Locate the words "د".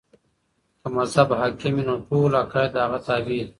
2.73-2.77